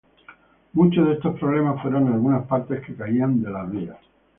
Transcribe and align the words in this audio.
Muchos 0.73 1.05
de 1.07 1.13
estos 1.13 1.39
problemas 1.39 1.79
fueron 1.83 2.07
algunas 2.11 2.47
partes 2.47 2.83
que 2.83 2.95
caían 2.95 3.39
de 3.39 3.51
las 3.51 3.69
vías. 3.69 3.97